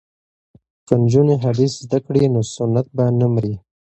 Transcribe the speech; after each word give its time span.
که 0.87 0.93
نجونې 1.03 1.35
حدیث 1.43 1.73
زده 1.83 1.99
کړي 2.05 2.23
نو 2.33 2.41
سنت 2.55 2.87
به 2.95 3.05
نه 3.19 3.27
مري. 3.33 3.55